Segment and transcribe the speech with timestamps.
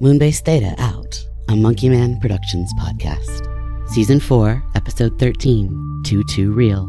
[0.00, 3.48] Moonbase Theta out, a Monkey Man Productions podcast.
[3.90, 6.88] Season 4, Episode 13 Too Too Real.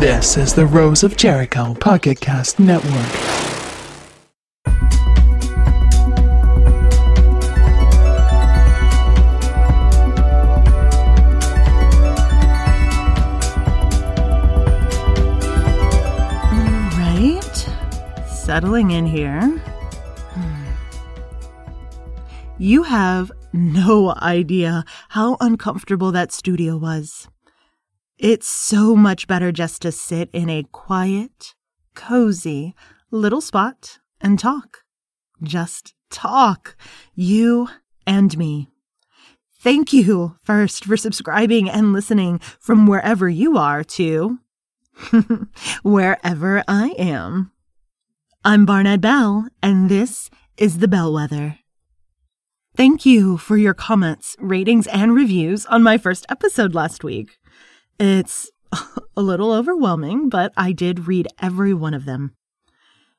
[0.00, 3.61] This is the Rose of Jericho Pocket Cast Network.
[18.62, 19.60] Settling in here.
[22.58, 27.26] You have no idea how uncomfortable that studio was.
[28.18, 31.56] It's so much better just to sit in a quiet,
[31.96, 32.76] cozy
[33.10, 34.84] little spot and talk.
[35.42, 36.76] Just talk.
[37.16, 37.68] You
[38.06, 38.68] and me.
[39.58, 44.38] Thank you first for subscribing and listening from wherever you are to
[45.82, 47.51] wherever I am.
[48.44, 51.60] I'm Barnett Bell, and this is The Bellwether.
[52.76, 57.38] Thank you for your comments, ratings, and reviews on my first episode last week.
[58.00, 58.50] It's
[59.16, 62.34] a little overwhelming, but I did read every one of them.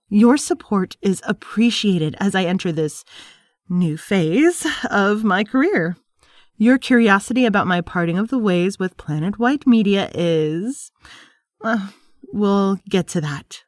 [0.09, 3.05] Your support is appreciated as I enter this
[3.69, 5.95] new phase of my career.
[6.57, 10.91] Your curiosity about my parting of the ways with Planet Wide Media is.
[11.63, 11.91] Uh,
[12.33, 13.63] we'll get to that.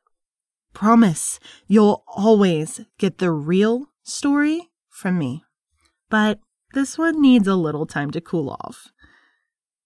[0.75, 5.45] Promise you'll always get the real story from me.
[6.09, 6.39] But
[6.73, 8.89] this one needs a little time to cool off.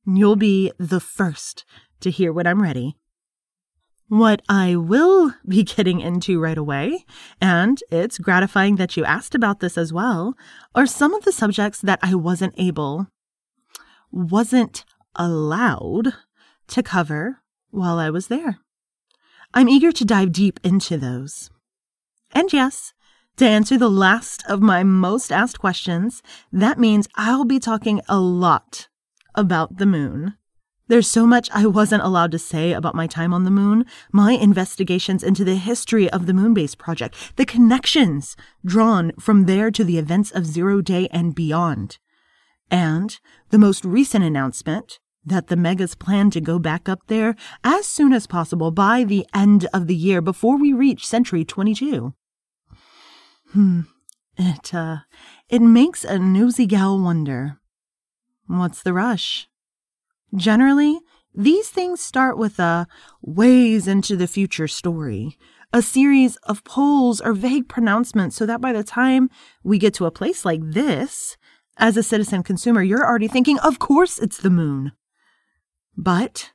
[0.07, 1.63] You'll be the first
[1.99, 2.97] to hear when I'm ready.
[4.07, 7.05] What I will be getting into right away,
[7.39, 10.33] and it's gratifying that you asked about this as well,
[10.73, 13.05] are some of the subjects that I wasn't able,
[14.11, 16.15] wasn't allowed
[16.69, 18.57] to cover while I was there.
[19.51, 21.49] I'm eager to dive deep into those.
[22.31, 22.93] And yes,
[23.37, 28.19] to answer the last of my most asked questions, that means I'll be talking a
[28.19, 28.89] lot
[29.33, 30.35] about the moon.
[30.87, 34.33] There's so much I wasn't allowed to say about my time on the moon, my
[34.33, 39.97] investigations into the history of the Moonbase project, the connections drawn from there to the
[39.97, 41.97] events of Zero Day and beyond,
[42.69, 44.99] and the most recent announcement
[45.29, 49.25] that the Megas plan to go back up there as soon as possible by the
[49.33, 52.13] end of the year before we reach Century 22.
[53.51, 53.81] Hmm.
[54.37, 54.99] It, uh,
[55.49, 57.59] it makes a nosy gal wonder.
[58.47, 59.47] What's the rush?
[60.35, 60.99] Generally,
[61.33, 62.87] these things start with a
[63.21, 65.37] ways into the future story,
[65.73, 69.29] a series of polls or vague pronouncements, so that by the time
[69.63, 71.37] we get to a place like this,
[71.77, 74.91] as a citizen consumer, you're already thinking, of course it's the moon.
[75.95, 76.51] But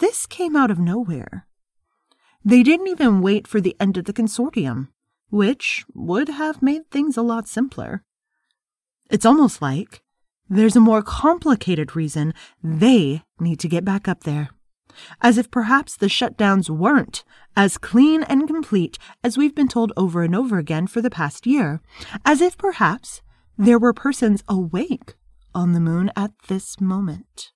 [0.00, 1.46] this came out of nowhere.
[2.44, 4.88] They didn't even wait for the end of the consortium,
[5.30, 8.02] which would have made things a lot simpler.
[9.10, 10.02] It's almost like
[10.48, 14.50] there's a more complicated reason they need to get back up there.
[15.22, 17.24] As if perhaps the shutdowns weren't
[17.56, 21.46] as clean and complete as we've been told over and over again for the past
[21.46, 21.80] year.
[22.24, 23.22] As if perhaps
[23.56, 25.14] there were persons awake
[25.54, 27.52] on the moon at this moment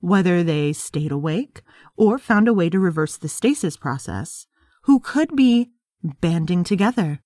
[0.00, 1.62] whether they stayed awake
[1.96, 4.46] or found a way to reverse the stasis process,
[4.82, 5.70] who could be
[6.20, 7.20] banding together,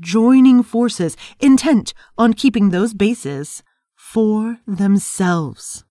[0.00, 3.62] joining forces, intent on keeping those bases
[3.94, 5.84] for themselves.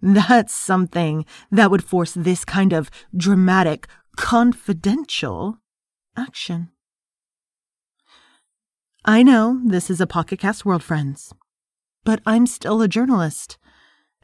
[0.00, 5.58] That's something that would force this kind of dramatic, confidential
[6.16, 6.68] action.
[9.04, 11.32] I know this is a Pocket Cast world, friends,
[12.04, 13.58] but I'm still a journalist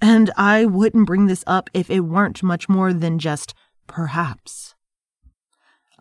[0.00, 3.54] and I wouldn't bring this up if it weren't much more than just
[3.86, 4.74] perhaps.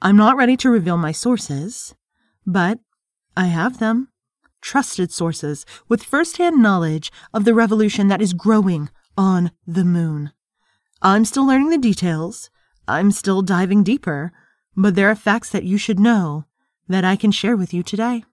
[0.02, 1.94] I'm not ready to reveal my sources,
[2.46, 2.80] but
[3.36, 4.10] I have them.
[4.62, 10.31] Trusted sources with firsthand knowledge of the revolution that is growing on the moon.
[11.02, 12.50] I'm still learning the details.
[12.88, 14.34] I'm still diving deeper,
[14.75, 16.45] but there are facts that you should know
[16.90, 18.24] that I can share with you today.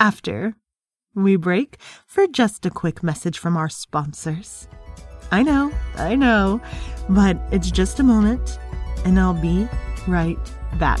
[0.00, 0.54] After
[1.16, 4.68] we break for just a quick message from our sponsors.
[5.32, 6.60] I know, I know,
[7.08, 8.58] but it's just a moment,
[9.04, 9.66] and I'll be
[10.06, 10.38] right
[10.78, 11.00] back.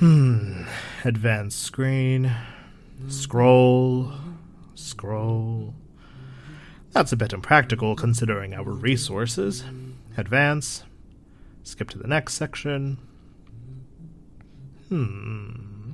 [0.00, 0.62] Hmm.
[1.04, 2.34] Advanced screen.
[3.08, 4.10] Scroll.
[4.74, 5.74] Scroll.
[6.92, 9.62] That's a bit impractical considering our resources.
[10.16, 10.84] Advance.
[11.64, 12.96] Skip to the next section.
[14.88, 15.92] Hmm.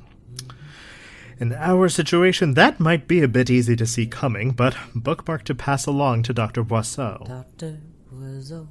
[1.40, 5.54] In our situation, that might be a bit easy to see coming, but bookmark to
[5.54, 6.62] pass along to Dr.
[6.62, 7.26] Boisseau.
[7.26, 7.80] Dr.
[8.14, 8.68] Boisseau.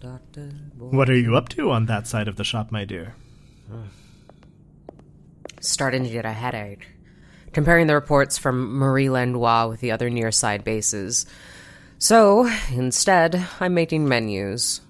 [0.00, 0.50] Dr.
[0.76, 3.14] What are you up to on that side of the shop, my dear?
[5.64, 6.86] Starting to get a headache.
[7.54, 11.24] Comparing the reports from Marie Landois with the other near side bases.
[11.98, 14.82] So, instead, I'm making menus.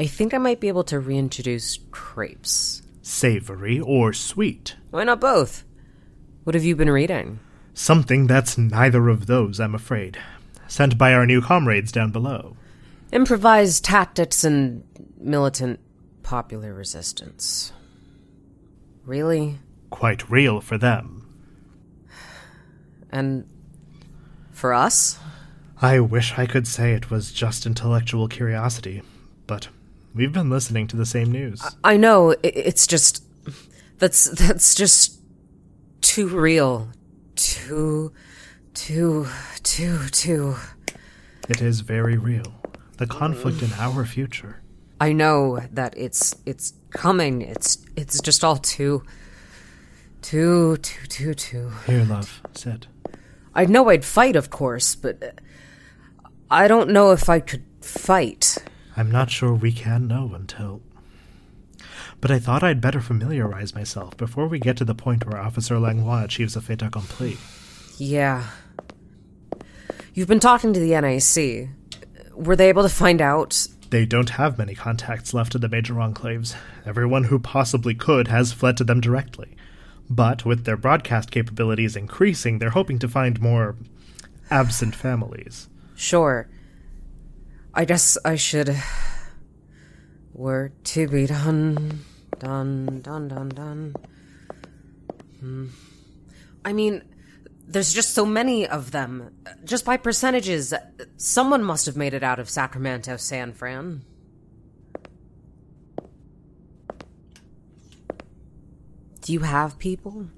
[0.00, 2.82] I think I might be able to reintroduce crepes.
[3.00, 4.74] Savory or sweet?
[4.90, 5.62] Why not both?
[6.42, 7.38] What have you been reading?
[7.72, 10.18] Something that's neither of those, I'm afraid.
[10.66, 12.56] Sent by our new comrades down below.
[13.12, 14.82] Improvised tactics and
[15.16, 15.78] militant
[16.24, 17.72] popular resistance.
[19.04, 19.60] Really?
[19.96, 21.26] Quite real for them.
[23.10, 23.48] And
[24.52, 25.18] for us?
[25.80, 29.00] I wish I could say it was just intellectual curiosity,
[29.46, 29.68] but
[30.14, 31.62] we've been listening to the same news.
[31.82, 33.24] I know it's just
[33.96, 35.18] that's that's just
[36.02, 36.90] too real.
[37.34, 38.12] Too
[38.74, 39.26] too
[39.62, 40.56] too too
[41.48, 42.52] It is very real.
[42.98, 44.60] The conflict in our future.
[45.00, 47.40] I know that it's it's coming.
[47.40, 49.02] It's it's just all too
[50.26, 51.70] too too too too.
[51.86, 52.88] Here, love, sit.
[53.54, 55.30] I know I'd fight, of course, but uh,
[56.50, 58.58] I don't know if I could fight.
[58.96, 60.82] I'm not sure we can know until.
[62.20, 65.78] But I thought I'd better familiarize myself before we get to the point where Officer
[65.78, 67.36] Langlois achieves a fait accompli.
[67.96, 68.48] Yeah.
[70.12, 71.68] You've been talking to the NIC.
[72.34, 73.68] Were they able to find out?
[73.90, 76.56] They don't have many contacts left in the major enclaves.
[76.84, 79.56] Everyone who possibly could has fled to them directly.
[80.08, 83.76] But with their broadcast capabilities increasing, they're hoping to find more
[84.50, 85.68] absent families.
[85.96, 86.48] Sure.
[87.74, 88.76] I guess I should.
[90.32, 92.04] Were to be done.
[92.38, 93.94] Done, done, done, done.
[95.40, 95.66] Hmm.
[96.64, 97.02] I mean,
[97.66, 99.30] there's just so many of them.
[99.64, 100.72] Just by percentages,
[101.16, 104.02] someone must have made it out of Sacramento, San Fran.
[109.26, 110.28] Do you have people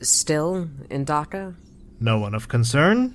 [0.00, 1.56] still in Dhaka?
[2.00, 3.14] No one of concern?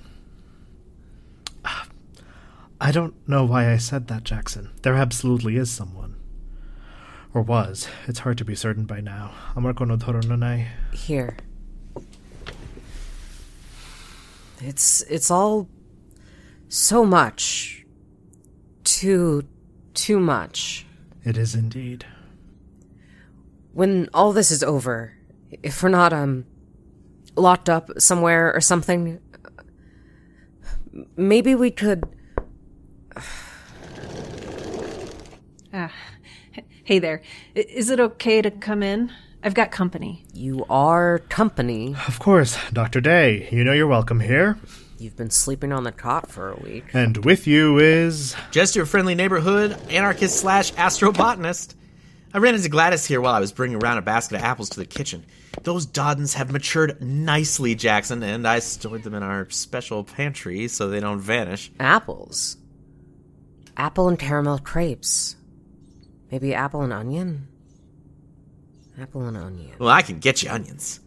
[2.80, 4.70] I don't know why I said that, Jackson.
[4.82, 6.14] There absolutely is someone.
[7.34, 7.88] Or was.
[8.06, 9.32] It's hard to be certain by now.
[9.56, 10.68] Amar kono toro no nai.
[10.92, 11.36] Here.
[14.60, 15.68] It's it's all
[16.68, 17.84] so much.
[18.84, 19.42] Too
[19.92, 20.86] too much.
[21.24, 22.06] It is indeed.
[23.72, 25.15] When all this is over,
[25.62, 26.44] if we're not um
[27.36, 29.20] locked up somewhere or something,
[31.16, 32.04] maybe we could
[35.72, 35.92] Ah,
[36.84, 37.20] hey there.
[37.54, 39.12] Is it okay to come in?
[39.42, 40.24] I've got company.
[40.32, 41.94] you are company.
[42.08, 43.00] Of course, Dr.
[43.00, 43.48] Day.
[43.52, 44.58] You know you're welcome here.
[44.98, 46.84] You've been sleeping on the cot for a week.
[46.94, 48.34] And with you is.
[48.50, 51.74] Just your friendly neighborhood anarchist slash astrobotanist.
[52.36, 54.78] I ran into Gladys here while I was bringing around a basket of apples to
[54.78, 55.24] the kitchen.
[55.62, 60.90] Those Doddens have matured nicely, Jackson, and I stored them in our special pantry so
[60.90, 61.72] they don't vanish.
[61.80, 62.58] Apples.
[63.78, 65.36] Apple and caramel crepes.
[66.30, 67.48] Maybe apple and onion?
[69.00, 69.74] Apple and onion.
[69.78, 71.00] Well, I can get you onions.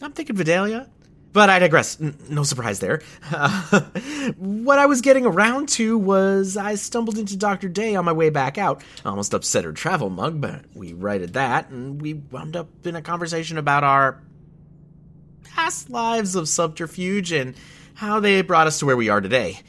[0.00, 0.88] I'm thinking Vidalia.
[1.32, 2.00] But I digress.
[2.00, 3.02] N- no surprise there.
[4.36, 7.68] what I was getting around to was I stumbled into Dr.
[7.68, 8.82] Day on my way back out.
[9.04, 13.02] Almost upset her travel mug, but we righted that, and we wound up in a
[13.02, 14.20] conversation about our
[15.44, 17.54] past lives of subterfuge and
[17.94, 19.60] how they brought us to where we are today.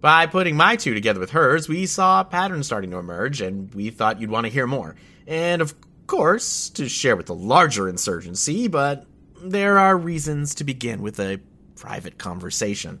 [0.00, 3.74] By putting my two together with hers, we saw a pattern starting to emerge, and
[3.74, 4.94] we thought you'd want to hear more.
[5.26, 5.74] And of
[6.06, 9.06] course, to share with the larger insurgency, but
[9.42, 11.40] there are reasons to begin with a
[11.76, 13.00] private conversation.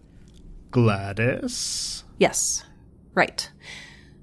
[0.70, 2.04] Gladys?
[2.18, 2.64] Yes.
[3.14, 3.50] Right.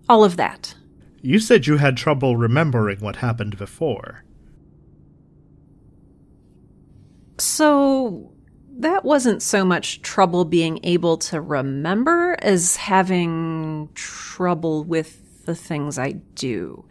[0.08, 0.76] All of that.
[1.22, 4.24] You said you had trouble remembering what happened before.
[7.38, 8.32] So,
[8.78, 15.98] that wasn't so much trouble being able to remember as having trouble with the things
[15.98, 16.86] I do.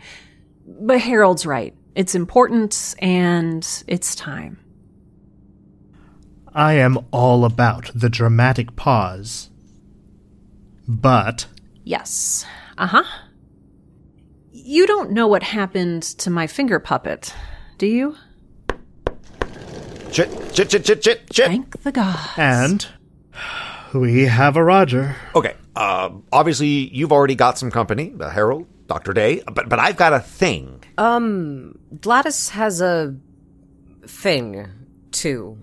[0.67, 1.75] But Harold's right.
[1.95, 4.59] It's important and it's time.
[6.55, 9.51] I am all about the dramatic pause.
[10.87, 11.47] But
[11.83, 12.47] Yes.
[12.79, 13.05] Uh huh.
[14.53, 17.35] You don't know what happened to my finger puppet,
[17.79, 18.17] do you?
[20.13, 21.47] Chit, chit, chit, chit, chit, chit.
[21.47, 22.19] Thank the gods.
[22.37, 22.87] and
[23.93, 25.17] we have a Roger.
[25.35, 29.13] Okay, uh, obviously you've already got some company, uh, Harold, Dr.
[29.13, 30.83] Day, but, but I've got a thing.
[30.99, 33.17] Um, Gladys has a
[34.07, 34.69] thing,
[35.11, 35.59] too.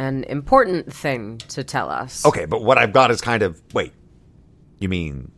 [0.00, 2.24] An important thing to tell us.
[2.24, 3.60] Okay, but what I've got is kind of.
[3.74, 3.92] Wait,
[4.78, 5.30] you mean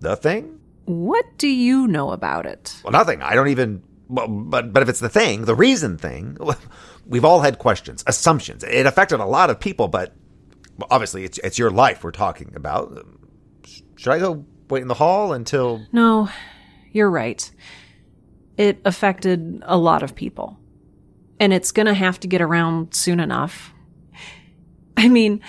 [0.00, 0.58] the thing?
[0.86, 2.80] What do you know about it?
[2.82, 3.22] Well, nothing.
[3.22, 3.84] I don't even.
[4.08, 6.36] Well, but but if it's the thing, the reason thing,
[7.06, 8.64] we've all had questions, assumptions.
[8.64, 10.12] It affected a lot of people, but
[10.90, 13.06] obviously it's it's your life we're talking about.
[13.94, 15.86] Should I go wait in the hall until?
[15.92, 16.28] No,
[16.90, 17.48] you're right.
[18.56, 20.58] It affected a lot of people.
[21.40, 23.72] And it's gonna have to get around soon enough.
[24.96, 25.40] I mean,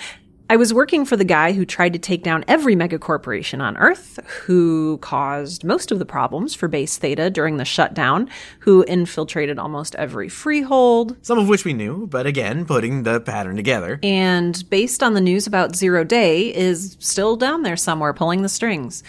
[0.50, 4.18] I was working for the guy who tried to take down every megacorporation on Earth,
[4.26, 8.28] who caused most of the problems for Base Theta during the shutdown,
[8.58, 11.16] who infiltrated almost every freehold.
[11.22, 14.00] Some of which we knew, but again, putting the pattern together.
[14.02, 18.48] And based on the news about Zero Day, is still down there somewhere pulling the
[18.48, 19.04] strings.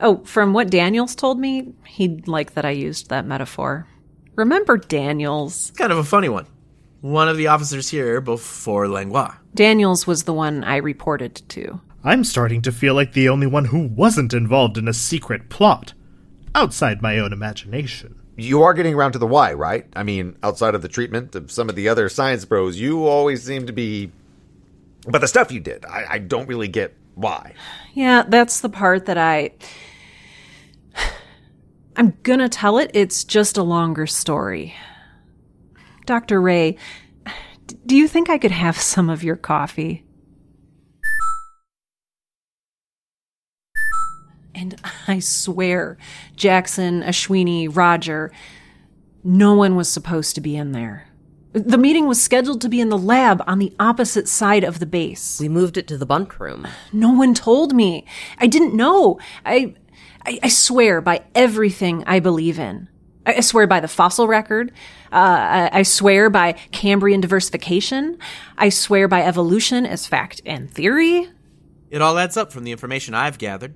[0.00, 3.86] Oh, from what Daniels told me, he'd like that I used that metaphor.
[4.36, 5.72] Remember Daniels?
[5.76, 6.46] Kind of a funny one.
[7.00, 9.34] One of the officers here before Langlois.
[9.54, 11.80] Daniels was the one I reported to.
[12.02, 15.94] I'm starting to feel like the only one who wasn't involved in a secret plot.
[16.54, 18.20] Outside my own imagination.
[18.36, 19.86] You are getting around to the why, right?
[19.94, 23.44] I mean, outside of the treatment of some of the other science bros, you always
[23.44, 24.10] seem to be.
[25.06, 27.54] But the stuff you did, I, I don't really get why.
[27.92, 29.52] Yeah, that's the part that I.
[31.96, 34.74] I'm gonna tell it, it's just a longer story.
[36.06, 36.44] Dr.
[36.44, 36.76] Day,
[37.66, 40.04] d- do you think I could have some of your coffee?
[44.54, 45.96] And I swear,
[46.36, 48.30] Jackson, Ashwini, Roger,
[49.22, 51.08] no one was supposed to be in there.
[51.52, 54.86] The meeting was scheduled to be in the lab on the opposite side of the
[54.86, 55.38] base.
[55.40, 56.66] We moved it to the bunk room.
[56.92, 58.04] No one told me.
[58.38, 59.20] I didn't know.
[59.46, 59.74] I,
[60.26, 62.88] I, I swear by everything I believe in.
[63.26, 64.72] I, I swear by the fossil record.
[65.12, 68.18] Uh, I, I swear by Cambrian diversification.
[68.58, 71.28] I swear by evolution as fact and theory.
[71.90, 73.74] It all adds up from the information I've gathered.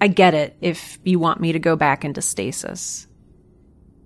[0.00, 3.06] I get it if you want me to go back into stasis.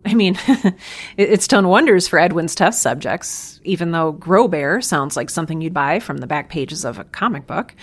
[0.05, 0.37] I mean,
[1.17, 5.75] it's done wonders for Edwin's test subjects, even though Grow Bear sounds like something you'd
[5.75, 7.75] buy from the back pages of a comic book.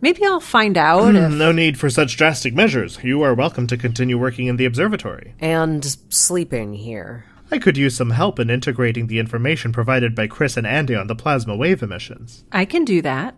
[0.00, 1.32] Maybe I'll find out hmm, if.
[1.32, 2.98] No need for such drastic measures.
[3.02, 5.34] You are welcome to continue working in the observatory.
[5.40, 7.24] And sleeping here.
[7.50, 11.06] I could use some help in integrating the information provided by Chris and Andy on
[11.06, 12.44] the plasma wave emissions.
[12.52, 13.34] I can do that.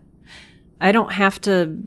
[0.79, 1.83] I don't have to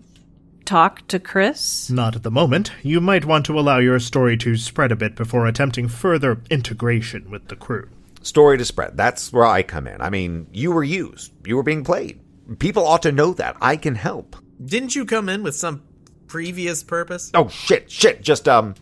[0.64, 1.90] talk to Chris.
[1.90, 2.72] Not at the moment.
[2.82, 7.30] You might want to allow your story to spread a bit before attempting further integration
[7.30, 7.90] with the crew.
[8.22, 8.96] Story to spread.
[8.96, 10.00] That's where I come in.
[10.00, 11.32] I mean, you were used.
[11.46, 12.18] You were being played.
[12.58, 13.56] People ought to know that.
[13.60, 14.36] I can help.
[14.62, 15.82] Didn't you come in with some
[16.26, 17.30] previous purpose?
[17.34, 18.22] Oh shit, shit.
[18.22, 18.74] Just um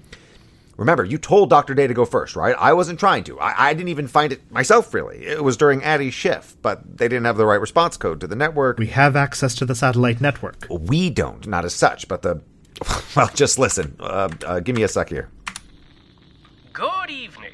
[0.77, 1.75] remember, you told Dr.
[1.75, 2.57] Day to go first, right?
[2.59, 3.39] I wasn't trying to.
[3.41, 5.25] I, I didn't even find it myself really.
[5.27, 8.37] It was during Addie's shift, but they didn't have the right response code to the
[8.37, 8.79] network.
[8.79, 10.67] We have access to the satellite network.
[10.71, 12.41] We don't, not as such, but the
[13.17, 13.97] well, just listen.
[14.01, 15.29] Uh, uh, give me a sec here.
[16.73, 17.51] Good evening.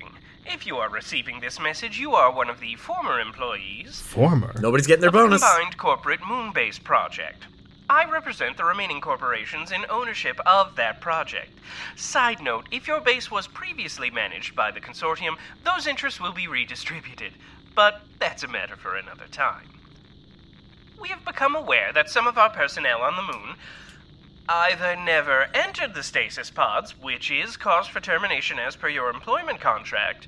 [0.47, 4.55] If you are receiving this message, you are one of the former employees Former.
[4.61, 5.43] Nobody's getting their of bonus.
[5.43, 7.47] combined corporate Moonbase project.
[7.91, 11.59] I represent the remaining corporations in ownership of that project.
[11.97, 16.47] Side note if your base was previously managed by the consortium, those interests will be
[16.47, 17.33] redistributed.
[17.75, 19.69] But that's a matter for another time.
[21.01, 23.57] We have become aware that some of our personnel on the moon
[24.49, 29.61] either never entered the stasis pods, which is cause for termination as per your employment
[29.61, 30.27] contract,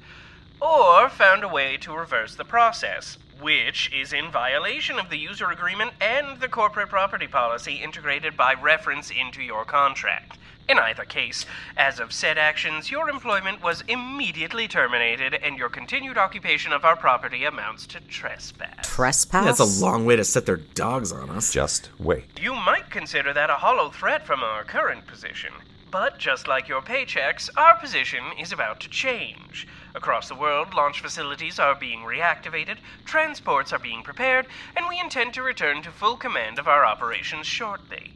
[0.60, 5.50] or found a way to reverse the process, which is in violation of the user
[5.50, 10.38] agreement and the corporate property policy integrated by reference into your contract.
[10.68, 16.16] In either case, as of said actions, your employment was immediately terminated and your continued
[16.16, 18.86] occupation of our property amounts to trespass.
[18.86, 19.58] Trespass?
[19.58, 21.52] That's a long way to set their dogs on us.
[21.52, 22.38] Just wait.
[22.40, 25.52] You might consider that a hollow threat from our current position.
[25.90, 29.66] But just like your paychecks, our position is about to change.
[29.94, 35.34] Across the world, launch facilities are being reactivated, transports are being prepared, and we intend
[35.34, 38.12] to return to full command of our operations shortly.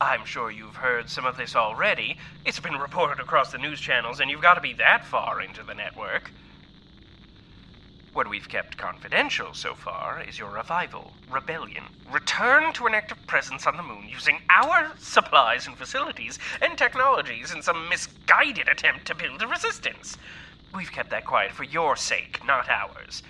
[0.00, 2.16] I'm sure you've heard some of this already.
[2.46, 5.64] It's been reported across the news channels, and you've got to be that far into
[5.64, 6.30] the network.
[8.12, 13.66] What we've kept confidential so far is your revival, rebellion, return to an active presence
[13.66, 19.14] on the moon using our supplies and facilities and technologies in some misguided attempt to
[19.14, 20.16] build a resistance.
[20.74, 23.22] We've kept that quiet for your sake, not ours.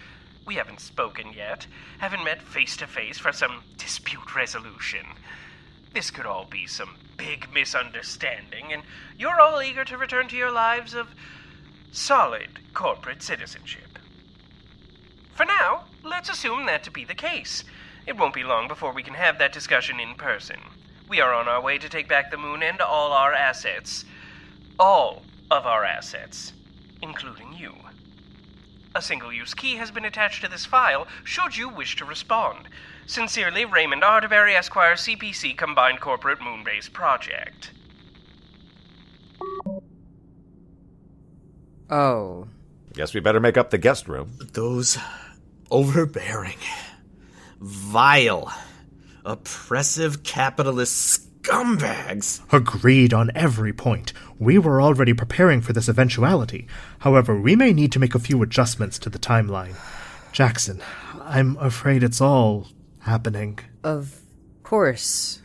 [0.47, 1.66] We haven't spoken yet,
[1.99, 5.06] haven't met face to face for some dispute resolution.
[5.92, 8.82] This could all be some big misunderstanding, and
[9.18, 11.09] you're all eager to return to your lives of
[11.92, 13.99] solid corporate citizenship.
[15.35, 17.64] For now, let's assume that to be the case.
[18.06, 20.59] It won't be long before we can have that discussion in person.
[21.09, 24.04] We are on our way to take back the moon and all our assets.
[24.78, 26.52] All of our assets,
[27.02, 27.75] including you.
[28.95, 32.69] A single use key has been attached to this file should you wish to respond.
[33.07, 37.71] Sincerely, Raymond Arterberry, Esquire, CPC Combined Corporate Moonbase Project.
[41.88, 42.49] Oh.
[42.92, 44.33] Guess we better make up the guest room.
[44.52, 44.99] Those
[45.71, 46.59] overbearing,
[47.61, 48.52] vile,
[49.25, 52.40] oppressive capitalist scumbags.
[52.52, 54.12] Agreed on every point.
[54.38, 56.66] We were already preparing for this eventuality.
[57.00, 59.75] However, we may need to make a few adjustments to the timeline.
[60.32, 60.80] Jackson,
[61.23, 62.68] I'm afraid it's all
[63.00, 63.59] happening.
[63.82, 64.20] Of
[64.62, 65.40] course.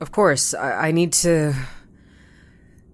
[0.00, 0.54] Of course.
[0.54, 1.54] I, I need to.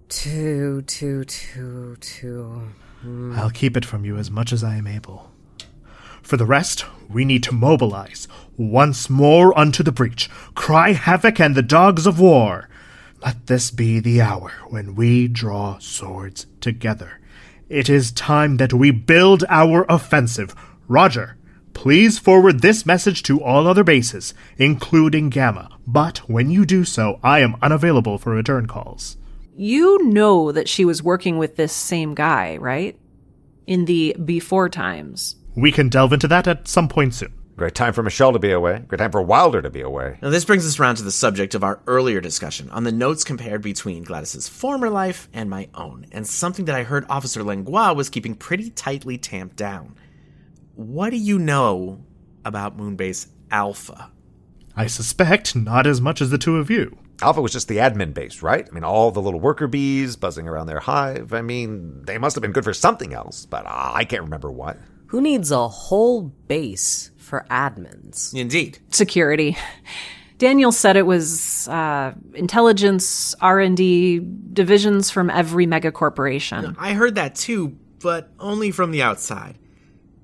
[0.07, 2.61] To, to, to, to.
[3.01, 3.33] Hmm.
[3.35, 5.31] I'll keep it from you as much as I am able.
[6.21, 11.55] For the rest, we need to mobilize once more unto the breach, cry havoc and
[11.55, 12.69] the dogs of war.
[13.23, 17.19] Let this be the hour when we draw swords together.
[17.69, 20.53] It is time that we build our offensive.
[20.87, 21.35] Roger,
[21.73, 25.69] please forward this message to all other bases, including Gamma.
[25.87, 29.17] But when you do so, I am unavailable for return calls.
[29.55, 32.99] You know that she was working with this same guy, right?
[33.65, 35.37] In the before times.
[35.55, 37.33] We can delve into that at some point soon.
[37.57, 38.83] Great time for Michelle to be away.
[38.85, 40.17] Great time for Wilder to be away.
[40.21, 43.23] Now, this brings us around to the subject of our earlier discussion on the notes
[43.23, 47.93] compared between Gladys's former life and my own, and something that I heard Officer Langlois
[47.93, 49.95] was keeping pretty tightly tamped down.
[50.73, 52.03] What do you know
[52.43, 54.11] about Moonbase Alpha?
[54.75, 56.97] I suspect not as much as the two of you.
[57.21, 58.67] Alpha was just the admin base, right?
[58.69, 61.33] I mean, all the little worker bees buzzing around their hive.
[61.33, 64.51] I mean, they must have been good for something else, but uh, I can't remember
[64.51, 64.77] what.
[65.07, 68.33] Who needs a whole base for admins?
[68.33, 68.79] Indeed.
[68.91, 69.57] Security.
[70.37, 74.19] Daniel said it was uh, intelligence, R&D,
[74.53, 76.75] divisions from every mega corporation.
[76.77, 79.57] I heard that too, but only from the outside.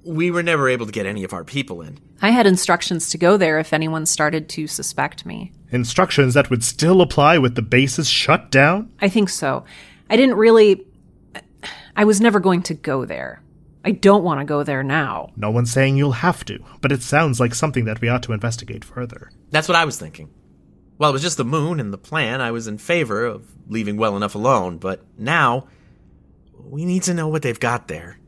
[0.04, 2.00] We were never able to get any of our people in.
[2.22, 5.52] I had instructions to go there if anyone started to suspect me.
[5.72, 8.92] Instructions that would still apply with the bases shut down?
[9.02, 9.64] I think so.
[10.10, 10.86] I didn't really.
[11.96, 13.42] I was never going to go there.
[13.84, 15.32] I don't want to go there now.
[15.36, 18.34] No one's saying you'll have to, but it sounds like something that we ought to
[18.34, 19.32] investigate further.
[19.50, 20.30] That's what I was thinking.
[20.98, 22.41] Well, it was just the moon and the plan.
[22.41, 25.67] I was in favor of leaving well enough alone, but now
[26.60, 28.20] we need to know what they've got there.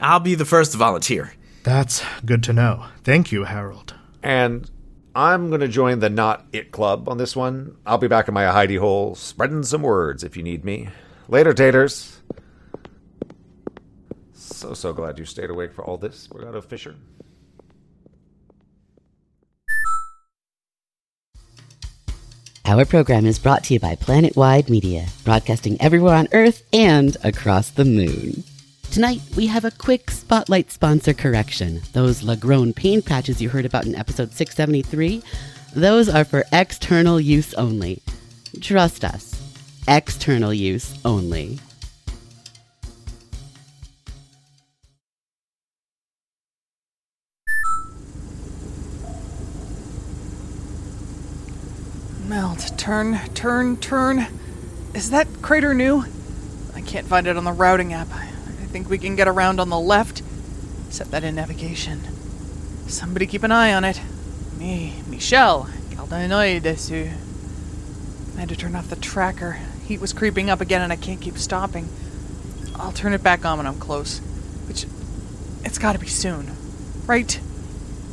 [0.00, 1.32] I'll be the first to volunteer.
[1.64, 2.84] That's good to know.
[3.02, 3.94] Thank you, Harold.
[4.22, 4.70] And
[5.16, 7.76] I'm going to join the Not It Club on this one.
[7.84, 10.90] I'll be back in my hidey hole, spreading some words if you need me.
[11.26, 12.17] Later, taters.
[14.58, 16.96] So, so glad you stayed awake for all this, Morgado Fisher.
[22.64, 27.16] Our program is brought to you by Planet Wide Media, broadcasting everywhere on Earth and
[27.22, 28.42] across the moon.
[28.90, 31.80] Tonight, we have a quick spotlight sponsor correction.
[31.92, 35.22] Those Lagrone pain patches you heard about in episode 673,
[35.76, 38.02] Those are for external use only.
[38.60, 39.40] Trust us,
[39.86, 41.60] external use only.
[52.58, 54.26] Turn, turn, turn.
[54.94, 56.04] Is that crater new?
[56.74, 58.08] I can't find it on the routing app.
[58.12, 58.26] I
[58.70, 60.22] think we can get around on the left.
[60.90, 62.00] Set that in navigation.
[62.88, 64.00] Somebody keep an eye on it.
[64.58, 67.12] Me, Michelle, garde un œil dessus.
[68.36, 69.58] I had to turn off the tracker.
[69.84, 71.88] Heat was creeping up again and I can't keep stopping.
[72.76, 74.20] I'll turn it back on when I'm close.
[74.66, 74.86] Which,
[75.64, 76.52] it's gotta be soon.
[77.06, 77.40] Right?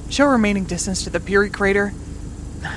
[0.10, 1.94] Show remaining distance to the Peary crater.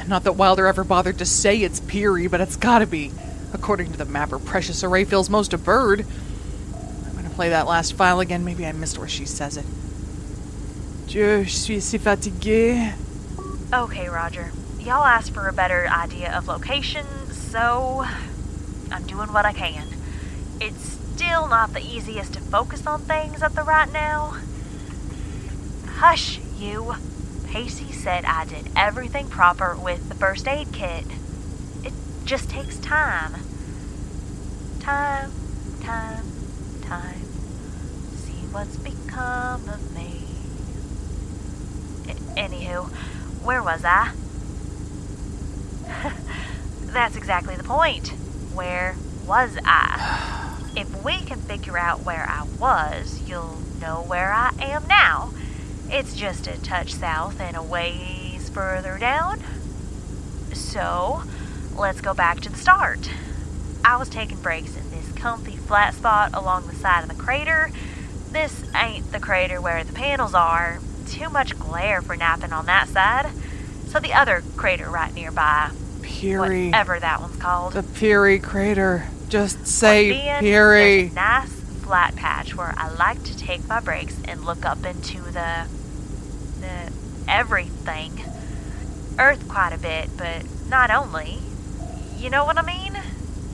[0.07, 3.13] Not that Wilder ever bothered to say it's Peary, but it's gotta be.
[3.53, 6.05] According to the mapper, Precious Array feels most a bird.
[7.07, 8.45] I'm gonna play that last file again.
[8.45, 9.67] Maybe I missed where she says it.
[11.07, 12.95] Je suis si fatigué.
[13.73, 14.53] Okay, Roger.
[14.79, 18.05] Y'all asked for a better idea of location, so
[18.91, 19.89] I'm doing what I can.
[20.61, 24.37] It's still not the easiest to focus on things at the right now.
[25.97, 26.95] Hush, you.
[27.51, 31.07] Pacey said I did everything proper with the first aid kit.
[31.83, 31.95] It
[32.27, 33.41] just takes time.
[34.81, 35.33] Time,
[35.81, 36.25] time,
[36.83, 37.23] time.
[38.17, 40.25] See what's become of me.
[42.09, 42.91] A- anywho,
[43.43, 44.13] where was I?
[46.83, 48.09] That's exactly the point.
[48.53, 50.35] Where was I?
[50.77, 55.33] If we can figure out where I was, you'll know where I am now.
[55.91, 59.43] It's just a touch south and a ways further down.
[60.53, 61.23] So,
[61.77, 63.11] let's go back to the start.
[63.85, 67.71] I was taking breaks in this comfy flat spot along the side of the crater.
[68.31, 70.79] This ain't the crater where the panels are.
[71.07, 73.31] Too much glare for napping on that side.
[73.87, 75.71] So the other crater right nearby,
[76.03, 76.67] Peary.
[76.67, 77.73] whatever that one's called.
[77.73, 79.09] The Peary crater.
[79.31, 81.09] Just say Peary.
[81.09, 85.23] a nice flat patch where I like to take my breaks and look up into
[85.23, 85.67] the
[87.29, 88.25] everything.
[89.19, 91.39] Earth quite a bit, but not only.
[92.17, 92.99] You know what I mean?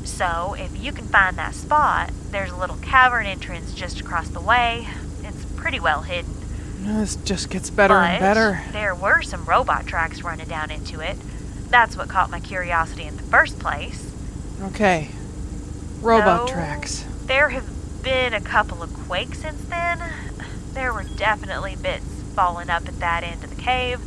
[0.05, 4.41] So, if you can find that spot, there's a little cavern entrance just across the
[4.41, 4.87] way.
[5.23, 6.35] It's pretty well hidden.
[6.81, 8.63] This just gets better but and better.
[8.73, 11.17] There were some robot tracks running down into it.
[11.71, 14.13] That's what caught my curiosity in the first place.
[14.63, 15.09] Okay.
[16.01, 17.05] Robot Though tracks.
[17.25, 20.13] There have been a couple of quakes since then.
[20.75, 24.01] There were definitely bits falling up at that end of the cave,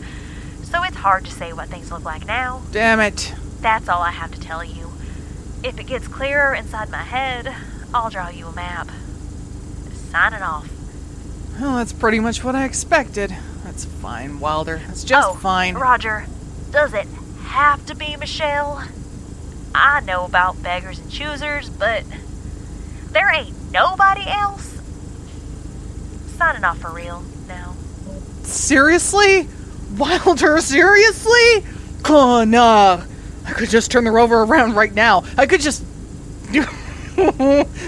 [0.64, 2.62] so it's hard to say what things look like now.
[2.72, 3.34] Damn it.
[3.62, 4.92] That's all I have to tell you.
[5.64, 7.54] If it gets clearer inside my head,
[7.94, 8.90] I'll draw you a map.
[10.12, 10.70] Signing off.
[11.60, 13.36] Well, that's pretty much what I expected.
[13.64, 14.82] That's fine, Wilder.
[14.86, 15.76] That's just oh, fine.
[15.76, 16.26] Roger,
[16.72, 17.08] does it
[17.46, 18.84] have to be Michelle?
[19.74, 22.04] I know about beggars and choosers, but
[23.12, 24.80] there ain't nobody else.
[26.38, 27.24] Signing off for real.
[28.48, 29.48] Seriously?
[29.98, 31.66] Wilder, seriously?
[32.02, 32.58] Connor!
[32.58, 33.06] Uh,
[33.46, 35.24] I could just turn the rover around right now.
[35.38, 35.84] I could just.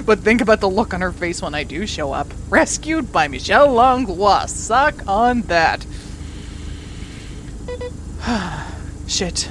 [0.06, 2.28] but think about the look on her face when I do show up.
[2.50, 4.48] Rescued by Michelle Langlois.
[4.48, 5.86] Suck on that.
[9.08, 9.50] Shit.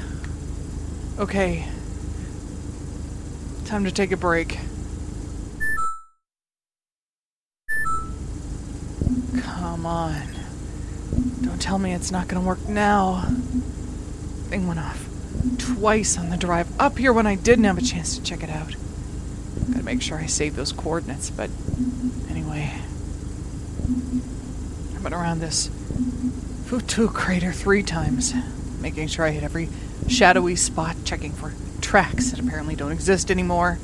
[1.18, 1.66] Okay.
[3.64, 4.58] Time to take a break.
[9.42, 10.37] Come on.
[11.58, 13.22] Don't tell me it's not gonna work now.
[14.48, 15.08] Thing went off
[15.58, 18.48] twice on the drive up here when I didn't have a chance to check it
[18.48, 18.76] out.
[19.72, 21.50] Gotta make sure I save those coordinates, but
[22.30, 22.70] anyway.
[24.94, 25.66] I've been around this
[26.66, 28.34] Futu crater three times,
[28.80, 29.68] making sure I hit every
[30.06, 33.80] shadowy spot, checking for tracks that apparently don't exist anymore.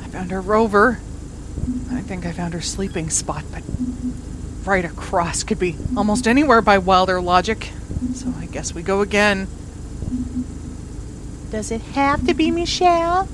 [0.00, 0.98] I found her rover.
[1.90, 3.64] I think I found her sleeping spot, but
[4.64, 7.72] right across could be almost anywhere by Wilder logic.
[8.14, 9.48] So I guess we go again.
[11.50, 13.28] Does it have to be Michelle?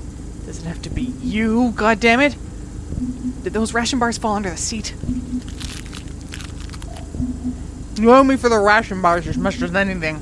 [0.45, 2.35] Does it have to be you, God damn it!
[3.43, 4.93] Did those ration bars fall under the seat?
[7.99, 10.21] You owe me for the ration bars as much as anything.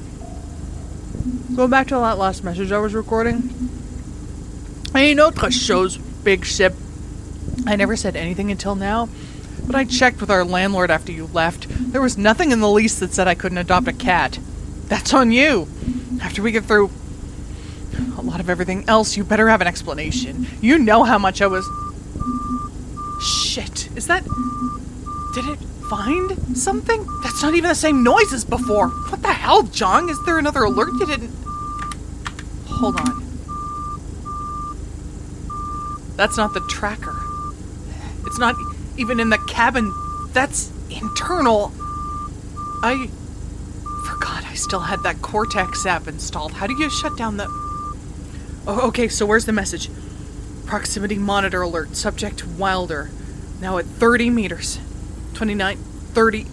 [1.56, 3.54] Go back to that last message I was recording.
[4.94, 6.74] Hey, notre shows, big ship.
[7.66, 9.10] I never said anything until now,
[9.66, 11.68] but I checked with our landlord after you left.
[11.92, 14.40] There was nothing in the lease that said I couldn't adopt a cat.
[14.88, 15.68] That's on you.
[16.22, 16.92] After we get through
[18.18, 20.48] a lot of everything else, you better have an explanation.
[20.62, 21.68] You know how much I was.
[23.22, 23.90] Shit.
[23.96, 24.24] Is that.
[25.34, 27.06] Did it find something?
[27.24, 28.90] That's not even the same noise as before.
[28.90, 30.10] What the hell, John?
[30.10, 31.34] Is there another alert you didn't.
[32.68, 33.24] Hold on.
[36.16, 37.16] That's not the tracker.
[38.26, 38.56] It's not
[38.98, 39.94] even in the cabin.
[40.34, 41.72] That's internal.
[42.84, 43.10] I
[44.06, 46.54] forgot I still had that Cortex app installed.
[46.54, 47.48] How do you shut down the.
[48.68, 49.90] Oh, okay, so where's the message?
[50.66, 51.96] Proximity monitor alert.
[51.96, 53.10] Subject Wilder.
[53.62, 54.80] Now at 30 meters.
[55.36, 56.46] 29, 30.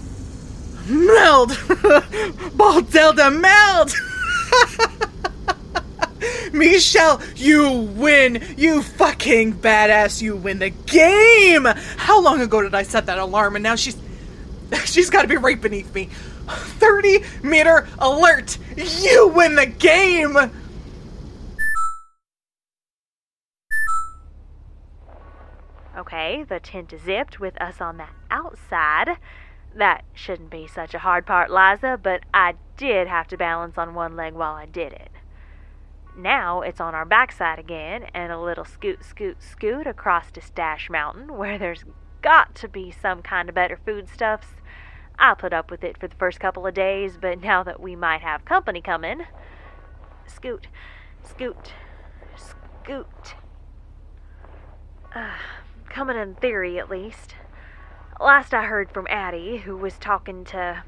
[0.88, 1.58] Meld!
[2.56, 3.92] Ball Delta meld!
[6.52, 8.42] Michelle, you win!
[8.56, 11.64] You fucking badass, you win the game!
[11.64, 13.96] How long ago did I set that alarm and now she's.
[14.86, 16.08] She's gotta be right beneath me.
[16.46, 18.56] 30 meter alert!
[18.76, 20.36] You win the game!
[25.96, 29.18] Okay, the tent is zipped with us on the outside.
[29.74, 33.94] That shouldn't be such a hard part, Liza, but I did have to balance on
[33.94, 35.10] one leg while I did it.
[36.16, 40.90] Now it's on our backside again, and a little scoot, scoot, scoot across to Stash
[40.90, 41.84] Mountain, where there's
[42.20, 44.48] got to be some kind of better foodstuffs.
[45.18, 47.96] I put up with it for the first couple of days, but now that we
[47.96, 49.22] might have company coming,
[50.26, 50.68] scoot,
[51.22, 51.72] scoot,
[52.36, 53.34] scoot.
[55.14, 55.36] Uh,
[55.88, 57.34] coming in theory, at least.
[58.20, 60.84] Last I heard from Addie, who was talking to.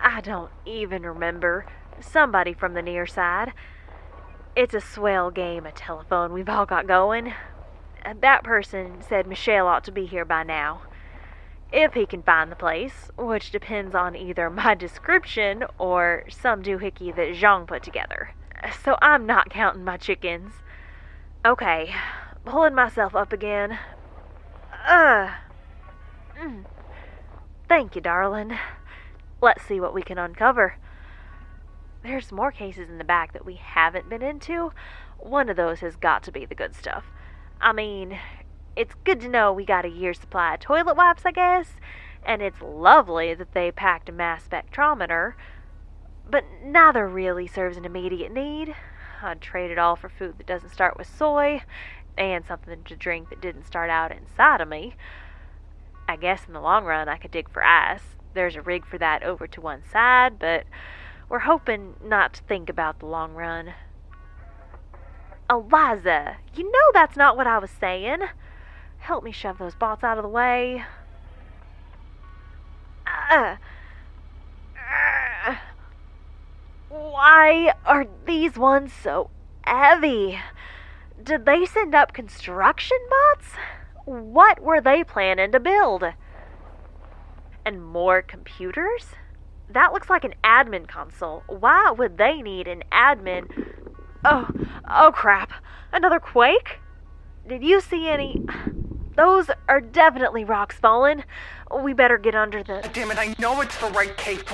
[0.00, 1.66] I don't even remember.
[2.00, 3.52] Somebody from the near side.
[4.56, 7.34] It's a swell game of telephone we've all got going.
[8.20, 10.82] That person said Michelle ought to be here by now.
[11.72, 17.14] If he can find the place, which depends on either my description or some doohickey
[17.16, 18.30] that Zhang put together.
[18.84, 20.52] So I'm not counting my chickens.
[21.44, 21.92] Okay,
[22.44, 23.76] pulling myself up again.
[24.86, 25.32] Uh.
[26.40, 26.64] Mm.
[27.68, 28.56] Thank you, darling.
[29.42, 30.76] Let's see what we can uncover.
[32.04, 34.72] There's more cases in the back that we haven't been into.
[35.18, 37.06] One of those has got to be the good stuff.
[37.62, 38.18] I mean,
[38.76, 41.76] it's good to know we got a year's supply of toilet wipes, I guess,
[42.22, 45.32] and it's lovely that they packed a mass spectrometer,
[46.30, 48.74] but neither really serves an immediate need.
[49.22, 51.62] I'd trade it all for food that doesn't start with soy,
[52.18, 54.94] and something to drink that didn't start out inside of me.
[56.06, 58.02] I guess in the long run I could dig for ice.
[58.34, 60.64] There's a rig for that over to one side, but
[61.28, 63.74] we're hoping not to think about the long run.
[65.50, 68.20] Eliza, you know that's not what I was saying.
[68.98, 70.84] Help me shove those bots out of the way.
[73.30, 73.56] Uh,
[74.76, 75.56] uh,
[76.88, 79.30] why are these ones so
[79.62, 80.40] heavy?
[81.22, 83.52] Did they send up construction bots?
[84.04, 86.04] What were they planning to build?
[87.64, 89.14] And more computers?
[89.70, 91.42] That looks like an admin console.
[91.46, 93.48] Why would they need an admin?
[94.24, 94.48] Oh,
[94.88, 95.52] oh crap.
[95.92, 96.78] Another quake?
[97.46, 98.44] Did you see any?
[99.16, 101.24] Those are definitely rocks falling.
[101.82, 102.88] We better get under the.
[102.92, 104.44] Damn it, I know it's the right cape.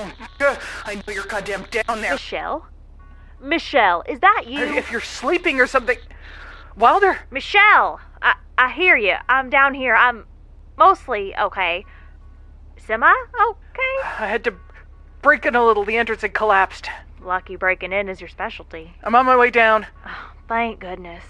[0.84, 2.12] I know you're goddamn down there.
[2.12, 2.66] Michelle?
[3.40, 4.60] Michelle, is that you?
[4.60, 5.96] If you're sleeping or something.
[6.76, 7.18] Wilder?
[7.30, 8.00] Michelle!
[8.22, 9.14] I, I hear you.
[9.28, 9.94] I'm down here.
[9.94, 10.26] I'm
[10.76, 11.84] mostly okay.
[12.76, 14.08] Semi okay?
[14.18, 14.54] I had to
[15.22, 15.85] break in a little.
[15.85, 16.88] The entrance had collapsed.
[17.22, 18.94] Lucky breaking in is your specialty.
[19.02, 19.87] I'm on my way down.
[20.06, 21.24] Oh, thank goodness.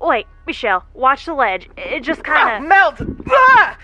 [0.00, 1.68] Wait, Michelle, watch the ledge.
[1.76, 2.70] It just kind of.
[2.70, 3.00] Ah, melt!
[3.28, 3.78] Ah!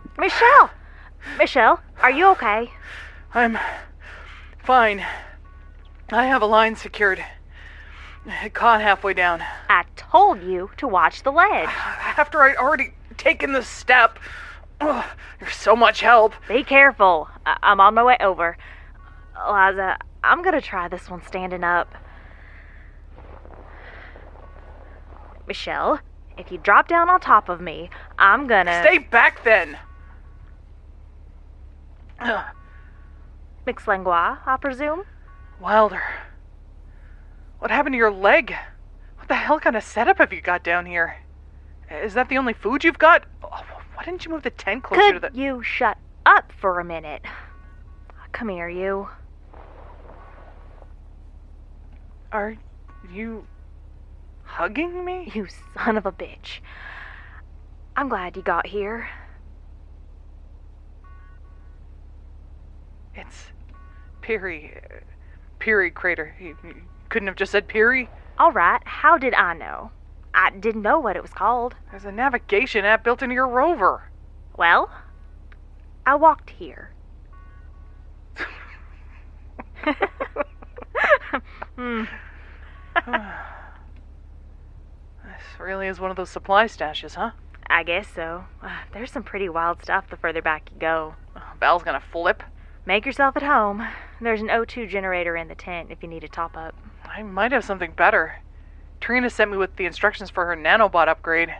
[0.18, 0.70] Michelle!
[1.36, 2.70] Michelle, are you okay?
[3.34, 3.58] I'm
[4.58, 5.04] fine.
[6.10, 7.22] I have a line secured.
[8.26, 9.42] It caught halfway down.
[9.68, 11.68] I told you to watch the ledge.
[11.68, 14.18] After I'd already taken the step.
[14.80, 15.04] Oh,
[15.40, 16.34] you're so much help.
[16.48, 17.28] Be careful.
[17.44, 18.56] I- I'm on my way over.
[19.46, 21.94] Eliza, I'm gonna try this one standing up.
[25.46, 26.00] Michelle,
[26.38, 28.82] if you drop down on top of me, I'm gonna.
[28.82, 29.78] Stay back then.
[33.66, 35.04] Mixed lingua, I presume?
[35.60, 36.02] Wilder.
[37.58, 38.54] What happened to your leg?
[39.16, 41.18] What the hell kind of setup have you got down here?
[41.90, 43.24] Is that the only food you've got?
[43.42, 43.62] Oh,
[44.00, 45.38] why didn't you move the tent closer Could to the.
[45.38, 47.20] you shut up for a minute?
[48.32, 49.10] Come here, you.
[52.32, 52.56] Are
[53.12, 53.46] you
[54.44, 55.30] hugging me?
[55.34, 56.60] You son of a bitch.
[57.94, 59.06] I'm glad you got here.
[63.14, 63.48] It's
[64.22, 64.80] Peary.
[65.58, 66.34] Peary Crater.
[66.40, 66.56] You
[67.10, 68.08] couldn't have just said Peary?
[68.38, 69.90] All right, how did I know?
[70.34, 71.74] I didn't know what it was called.
[71.90, 74.10] There's a navigation app built into your rover.
[74.56, 74.90] Well,
[76.06, 76.92] I walked here.
[81.76, 82.04] Hmm.
[85.24, 87.30] This really is one of those supply stashes, huh?
[87.66, 88.44] I guess so.
[88.62, 91.14] Uh, there's some pretty wild stuff the further back you go.
[91.60, 92.42] Val's gonna flip.
[92.84, 93.86] Make yourself at home.
[94.20, 96.74] There's an O2 generator in the tent if you need a top up.
[97.04, 98.40] I might have something better.
[99.00, 101.54] Trina sent me with the instructions for her nanobot upgrade.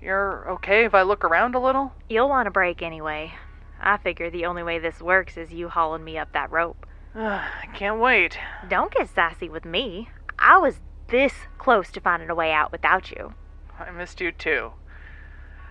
[0.00, 1.92] You're okay if I look around a little?
[2.08, 3.34] You'll want a break anyway.
[3.80, 6.86] I figure the only way this works is you hauling me up that rope.
[7.14, 8.38] I can't wait.
[8.68, 10.10] Don't get sassy with me.
[10.38, 13.34] I was this close to finding a way out without you.
[13.78, 14.72] I missed you too.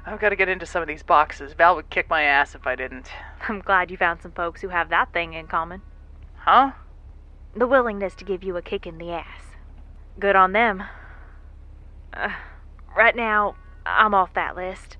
[0.05, 1.53] I've got to get into some of these boxes.
[1.53, 3.09] Val would kick my ass if I didn't.
[3.47, 5.81] I'm glad you found some folks who have that thing in common.
[6.37, 6.71] Huh?
[7.55, 9.41] The willingness to give you a kick in the ass.
[10.19, 10.83] Good on them.
[12.13, 12.29] Uh,
[12.95, 13.55] right now,
[13.85, 14.97] I'm off that list.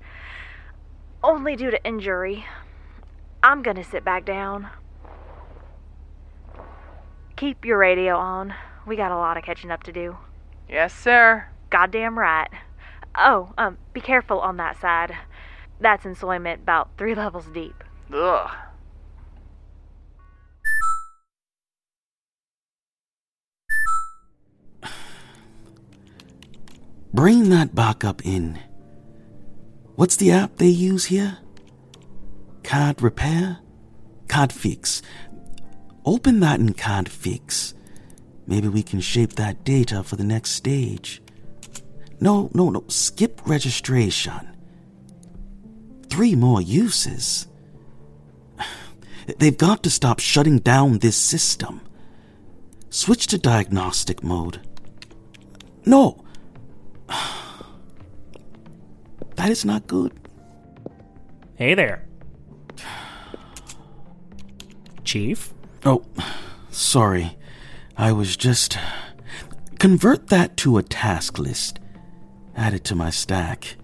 [1.22, 2.46] Only due to injury.
[3.42, 4.68] I'm gonna sit back down.
[7.36, 8.54] Keep your radio on.
[8.86, 10.16] We got a lot of catching up to do.
[10.68, 11.48] Yes, sir.
[11.70, 12.48] Goddamn right.
[13.14, 15.16] Oh, um, be careful on that side.
[15.80, 17.84] That's ensoyment about three levels deep.
[18.12, 18.50] Ugh.
[27.12, 28.58] Bring that backup in.
[29.94, 31.38] What's the app they use here?
[32.62, 33.58] Card repair?
[34.28, 35.02] Card fix.
[36.04, 37.74] Open that in card fix.
[38.46, 41.22] Maybe we can shape that data for the next stage.
[42.20, 42.84] No, no, no.
[42.88, 44.56] Skip registration.
[46.08, 47.46] Three more uses.
[49.38, 51.80] They've got to stop shutting down this system.
[52.90, 54.60] Switch to diagnostic mode.
[55.84, 56.24] No.
[59.48, 60.12] That is not good.
[61.54, 62.04] Hey there.
[65.04, 65.54] Chief?
[65.86, 66.04] Oh,
[66.68, 67.38] sorry.
[67.96, 68.76] I was just.
[69.78, 71.78] Convert that to a task list.
[72.56, 73.76] Add it to my stack.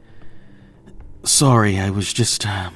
[1.22, 2.46] Sorry, I was just.
[2.46, 2.68] Uh,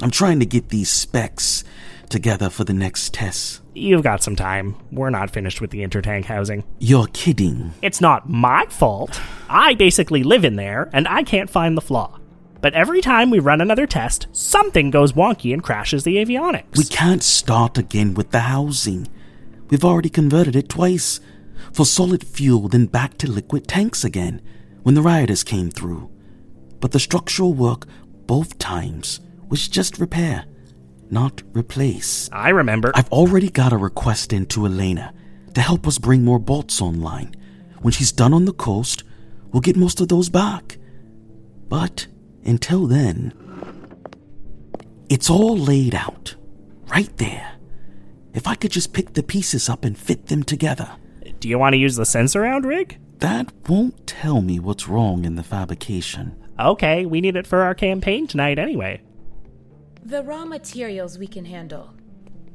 [0.00, 1.64] I'm trying to get these specs
[2.10, 3.60] together for the next tests.
[3.74, 4.76] You've got some time.
[4.92, 6.62] We're not finished with the intertank housing.
[6.78, 7.72] You're kidding.
[7.82, 9.20] It's not my fault.
[9.48, 12.20] I basically live in there, and I can't find the flaw.
[12.66, 16.76] But every time we run another test, something goes wonky and crashes the avionics.
[16.76, 19.06] We can't start again with the housing.
[19.70, 21.20] We've already converted it twice.
[21.72, 24.42] For solid fuel, then back to liquid tanks again
[24.82, 26.10] when the rioters came through.
[26.80, 27.86] But the structural work
[28.26, 30.46] both times was just repair,
[31.08, 32.28] not replace.
[32.32, 32.90] I remember.
[32.96, 35.14] I've already got a request in to Elena
[35.54, 37.32] to help us bring more bolts online.
[37.82, 39.04] When she's done on the coast,
[39.52, 40.78] we'll get most of those back.
[41.68, 42.08] But
[42.46, 43.32] until then,
[45.08, 46.34] it's all laid out,
[46.88, 47.52] right there.
[48.34, 50.90] If I could just pick the pieces up and fit them together.
[51.40, 52.98] Do you want to use the sensor round rig?
[53.18, 56.36] That won't tell me what's wrong in the fabrication.
[56.58, 59.00] Okay, we need it for our campaign tonight anyway.
[60.04, 61.92] The raw materials we can handle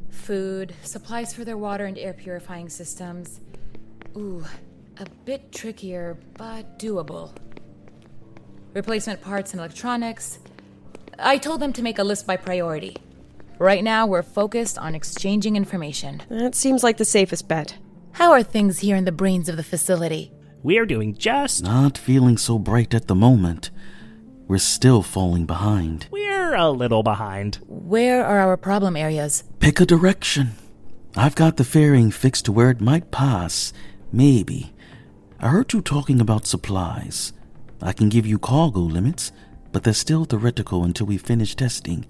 [0.09, 3.41] food, supplies for their water and air purifying systems.
[4.15, 4.45] Ooh,
[4.97, 7.33] a bit trickier, but doable.
[8.73, 10.39] Replacement parts and electronics.
[11.19, 12.95] I told them to make a list by priority.
[13.59, 16.21] Right now, we're focused on exchanging information.
[16.29, 17.77] That seems like the safest bet.
[18.13, 20.31] How are things here in the brains of the facility?
[20.63, 21.63] We're doing just.
[21.63, 23.71] Not feeling so bright at the moment.
[24.47, 26.07] We're still falling behind.
[26.09, 27.59] We're a little behind.
[27.67, 29.43] Where are our problem areas?
[29.59, 30.51] Pick a direction.
[31.15, 33.73] I've got the fairing fixed to where it might pass.
[34.13, 34.73] Maybe.
[35.41, 37.33] I heard you talking about supplies.
[37.81, 39.31] I can give you cargo limits,
[39.71, 42.05] but they're still theoretical until we finish testing.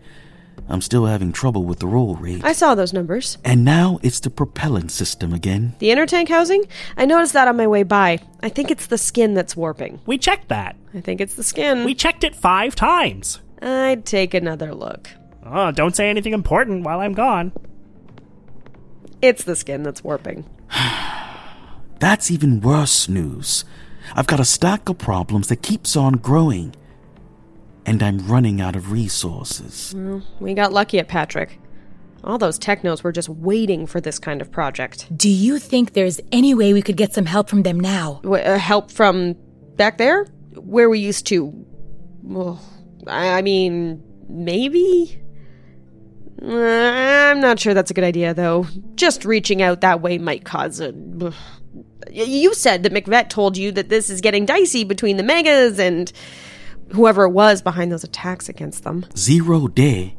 [0.67, 2.43] I'm still having trouble with the roll rate.
[2.43, 3.37] I saw those numbers.
[3.43, 5.75] And now it's the propellant system again.
[5.79, 6.65] The intertank housing?
[6.97, 8.19] I noticed that on my way by.
[8.43, 9.99] I think it's the skin that's warping.
[10.05, 10.75] We checked that.
[10.93, 11.83] I think it's the skin.
[11.83, 13.39] We checked it five times.
[13.61, 15.09] I'd take another look.
[15.45, 17.51] Oh, don't say anything important while I'm gone.
[19.21, 20.49] It's the skin that's warping.
[21.99, 23.63] That's even worse news.
[24.15, 26.75] I've got a stack of problems that keeps on growing.
[27.85, 29.93] And I'm running out of resources.
[29.97, 31.59] Well, we got lucky at Patrick.
[32.23, 35.07] All those technos were just waiting for this kind of project.
[35.17, 38.19] Do you think there's any way we could get some help from them now?
[38.23, 39.35] W- uh, help from
[39.75, 40.25] back there?
[40.55, 41.51] Where we used to.
[42.21, 42.61] Well,
[43.07, 45.19] I mean, maybe?
[46.39, 48.67] Uh, I'm not sure that's a good idea, though.
[48.93, 50.93] Just reaching out that way might cause a.
[52.11, 56.11] You said that McVet told you that this is getting dicey between the megas and
[56.93, 59.05] whoever it was behind those attacks against them.
[59.15, 60.17] Zero day.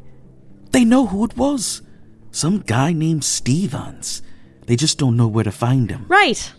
[0.71, 1.83] They know who it was.
[2.31, 4.23] Some guy named Stevens.
[4.65, 6.05] They just don't know where to find him.
[6.07, 6.51] Right.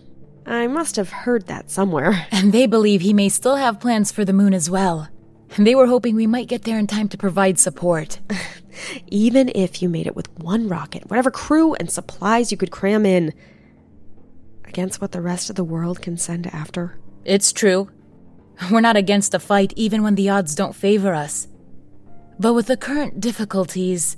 [0.46, 2.26] I must have heard that somewhere.
[2.32, 5.08] And they believe he may still have plans for the moon as well.
[5.56, 8.20] And they were hoping we might get there in time to provide support.
[9.08, 13.06] Even if you made it with one rocket, whatever crew and supplies you could cram
[13.06, 13.32] in,
[14.74, 16.98] against what the rest of the world can send after.
[17.24, 17.90] It's true.
[18.72, 21.46] We're not against a fight even when the odds don't favor us.
[22.40, 24.16] But with the current difficulties,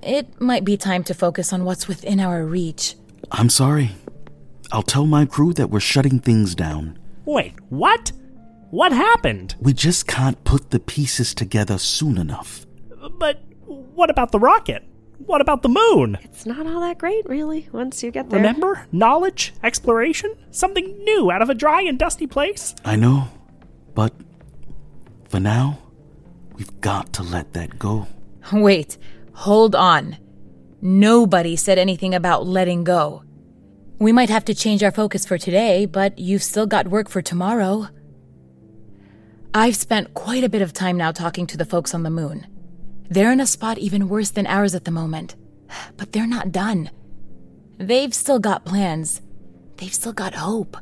[0.00, 2.94] it might be time to focus on what's within our reach.
[3.32, 3.90] I'm sorry.
[4.70, 6.96] I'll tell my crew that we're shutting things down.
[7.24, 8.12] Wait, what?
[8.70, 9.56] What happened?
[9.60, 12.64] We just can't put the pieces together soon enough.
[13.18, 14.84] But what about the rocket?
[15.18, 16.16] What about the moon?
[16.22, 18.38] It's not all that great, really, once you get there.
[18.38, 18.86] Remember?
[18.92, 19.52] Knowledge?
[19.62, 20.34] Exploration?
[20.50, 22.74] Something new out of a dry and dusty place?
[22.84, 23.28] I know,
[23.94, 24.14] but
[25.28, 25.80] for now,
[26.54, 28.06] we've got to let that go.
[28.52, 28.96] Wait,
[29.34, 30.16] hold on.
[30.80, 33.24] Nobody said anything about letting go.
[33.98, 37.20] We might have to change our focus for today, but you've still got work for
[37.20, 37.88] tomorrow.
[39.52, 42.46] I've spent quite a bit of time now talking to the folks on the moon.
[43.08, 45.34] They're in a spot even worse than ours at the moment.
[45.96, 46.90] But they're not done.
[47.78, 49.22] They've still got plans.
[49.76, 50.76] They've still got hope.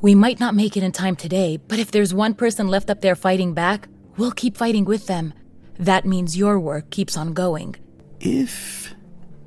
[0.00, 3.00] We might not make it in time today, but if there's one person left up
[3.00, 5.34] there fighting back, we'll keep fighting with them.
[5.78, 7.76] That means your work keeps on going.
[8.18, 8.94] If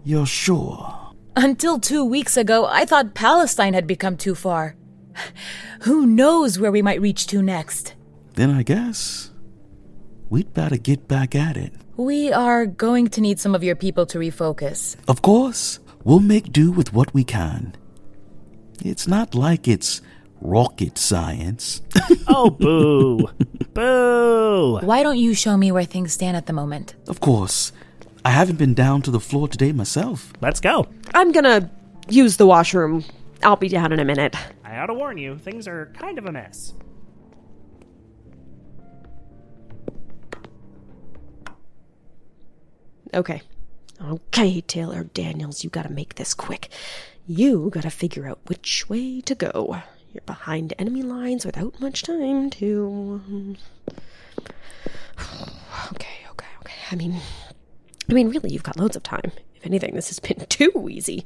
[0.03, 1.11] you're sure.
[1.35, 4.75] Until two weeks ago, I thought Palestine had become too far.
[5.81, 7.95] Who knows where we might reach to next?
[8.35, 9.31] Then I guess
[10.29, 11.73] we'd better get back at it.
[11.95, 14.95] We are going to need some of your people to refocus.
[15.07, 17.75] Of course, we'll make do with what we can.
[18.83, 20.01] It's not like it's
[20.41, 21.83] rocket science.
[22.27, 23.29] oh, boo.
[23.73, 24.79] boo.
[24.81, 26.95] Why don't you show me where things stand at the moment?
[27.07, 27.71] Of course.
[28.25, 30.33] I haven't been down to the floor today myself.
[30.41, 30.87] Let's go.
[31.13, 31.69] I'm gonna
[32.09, 33.03] use the washroom.
[33.43, 34.35] I'll be down in a minute.
[34.63, 36.73] I ought to warn you, things are kind of a mess.
[43.13, 43.41] Okay.
[44.01, 46.69] Okay, Taylor Daniels, you gotta make this quick.
[47.27, 49.81] You gotta figure out which way to go.
[50.11, 53.55] You're behind enemy lines without much time to.
[55.91, 56.73] Okay, okay, okay.
[56.91, 57.19] I mean,
[58.09, 59.31] I mean, really, you've got loads of time.
[59.55, 61.23] If anything, this has been too easy.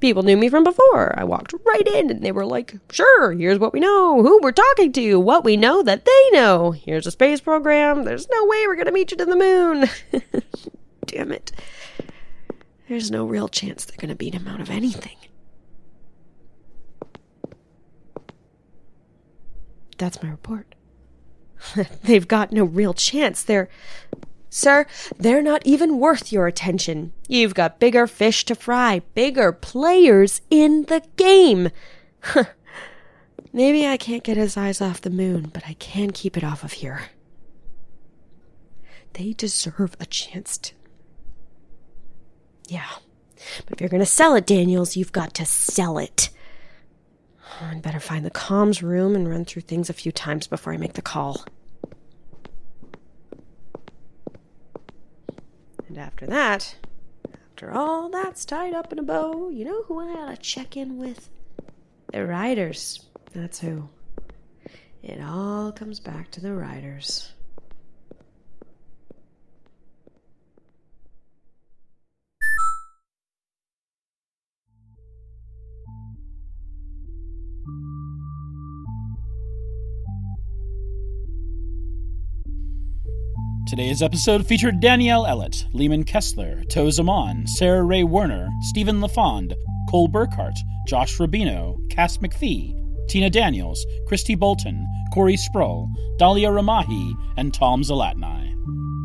[0.00, 1.18] People knew me from before.
[1.18, 4.52] I walked right in and they were like, sure, here's what we know, who we're
[4.52, 6.72] talking to, what we know that they know.
[6.72, 8.04] Here's a space program.
[8.04, 9.88] There's no way we're going to meet you to the moon.
[11.06, 11.52] Damn it.
[12.88, 15.16] There's no real chance they're going to beat him out of anything.
[19.98, 20.74] That's my report.
[22.02, 23.42] They've got no real chance.
[23.42, 23.68] They're.
[24.50, 24.84] Sir,
[25.16, 27.12] they're not even worth your attention.
[27.26, 31.70] You've got bigger fish to fry, bigger players in the game.
[33.52, 36.64] Maybe I can't get his eyes off the moon, but I can keep it off
[36.64, 37.04] of here.
[39.14, 40.74] They deserve a chance to.
[42.66, 42.88] Yeah.
[43.66, 46.30] But if you're going to sell it, Daniels, you've got to sell it.
[47.60, 50.76] I'd better find the comms room and run through things a few times before I
[50.76, 51.44] make the call.
[55.88, 56.76] And after that,
[57.32, 60.76] after all that's tied up in a bow, you know who I ought to check
[60.76, 61.28] in with?
[62.12, 63.04] The riders.
[63.32, 63.88] That's who.
[65.02, 67.32] It all comes back to the riders.
[83.72, 89.54] Today's episode featured Danyelle Ellett, Leeman Kessler, Tau Zaman, Sarah Rhea Werner, Steven LaFond,
[89.88, 92.74] Cole Burkhardt, Josh Rubino, Cass McPhee,
[93.08, 95.88] Tina Daniels, Kristi Boulton, Corey Spruill,
[96.20, 98.52] Dalia Ramahi, and Tom Zalatnai.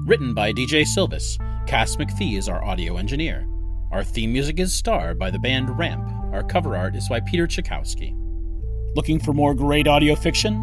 [0.06, 1.38] Written by DJ Sylvis.
[1.66, 3.48] Cass McPhee is our audio engineer.
[3.94, 6.12] Our theme music is Star by the band Ramp.
[6.34, 8.14] Our cover art is by Peter Chiykowski.
[8.98, 10.62] Looking for more great audio fiction?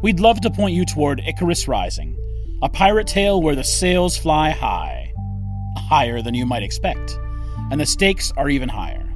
[0.00, 2.16] We'd love to point you toward Icarus Rising,
[2.62, 5.12] a pirate tale where the sails fly high,
[5.76, 7.18] higher than you might expect,
[7.72, 9.12] and the stakes are even higher.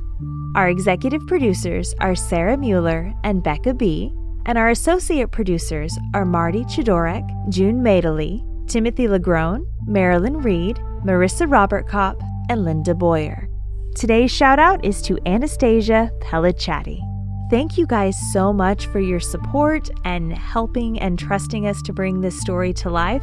[0.56, 4.12] Our executive producers are Sarah Müller and Beka B.,
[4.46, 12.20] and our associate producers are Marty Chodorek, June Madeley, Timothy LaGrone, Marilyn Reid, Marissa Robertcop,
[12.48, 13.48] and Linda Boyer.
[13.94, 17.00] Today's shout out is to Anastasia Pelechaty.
[17.48, 22.20] Thank you guys so much for your support and helping and trusting us to bring
[22.20, 23.22] this story to life.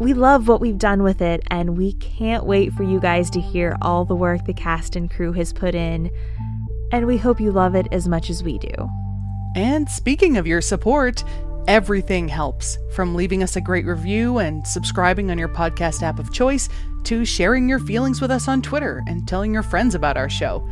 [0.00, 3.42] We love what we've done with it, and we can't wait for you guys to
[3.42, 6.10] hear all the work the cast and crew has put in.
[6.92, 8.72] And we hope you love it as much as we do.
[9.54, 11.22] And speaking of your support,
[11.68, 16.32] everything helps from leaving us a great review and subscribing on your podcast app of
[16.32, 16.70] choice
[17.04, 20.66] to sharing your feelings with us on Twitter and telling your friends about our show.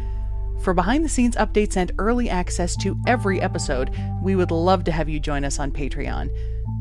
[0.63, 3.91] For behind the scenes updates and early access to every episode,
[4.23, 6.31] we would love to have you join us on Patreon.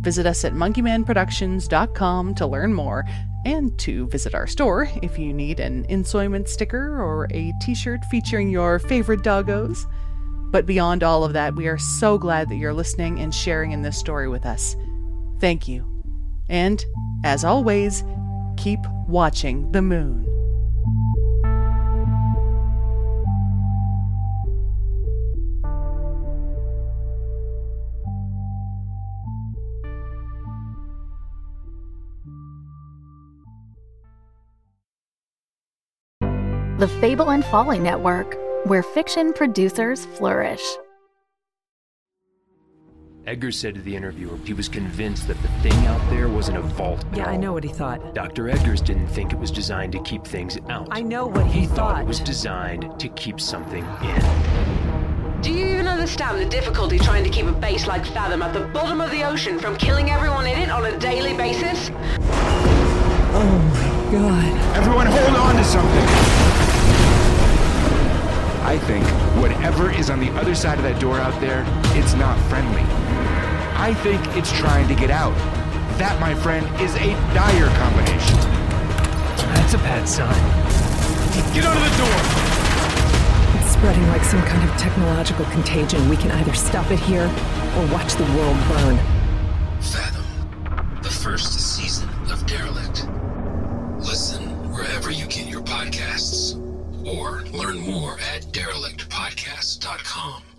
[0.01, 3.05] Visit us at monkeymanproductions.com to learn more
[3.43, 8.05] and to visit our store if you need an ensoyment sticker or a t shirt
[8.05, 9.85] featuring your favorite doggos.
[10.51, 13.81] But beyond all of that, we are so glad that you're listening and sharing in
[13.81, 14.75] this story with us.
[15.39, 15.87] Thank you.
[16.49, 16.85] And,
[17.23, 18.03] as always,
[18.57, 20.30] keep watching the moon.
[36.81, 40.63] The Fable and Folly Network, where fiction producers flourish.
[43.27, 46.61] Edgar said to the interviewer he was convinced that the thing out there wasn't a
[46.61, 47.05] vault.
[47.11, 47.39] at Yeah, I all.
[47.39, 48.15] know what he thought.
[48.15, 48.45] Dr.
[48.45, 50.87] Edgars didn't think it was designed to keep things out.
[50.89, 52.01] I know what he, thought thought.
[52.01, 55.41] it was designed to keep something in.
[55.43, 58.61] Do you even understand the difficulty trying to keep a base like Fathom at the
[58.61, 61.91] bottom of the ocean from killing everyone in it on a daily basis?
[63.33, 64.77] Oh my god.
[64.77, 66.40] Everyone hold on to something.
[68.63, 69.05] I think
[69.41, 71.65] whatever is on the other side of that door out there,
[71.97, 72.83] it's not friendly.
[73.75, 75.35] I think it's trying to get out.
[75.97, 78.37] That, my friend, is a dire combination.
[79.53, 80.33] That's a bad sign.
[81.53, 82.19] Get under the door!
[83.59, 86.07] It's spreading like some kind of technological contagion.
[86.07, 88.97] We can either stop it here or watch the world burn.
[89.81, 93.07] Fathom, the first season of Derelict.
[93.99, 96.55] Listen wherever you get your podcasts,
[97.05, 100.50] or learn more at derelictpodcast.com.